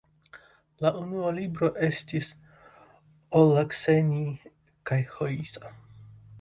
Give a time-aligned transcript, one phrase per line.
[0.85, 2.31] Lia unua libro estis
[3.43, 4.25] "Ollakseni
[4.93, 5.75] kaihoisa".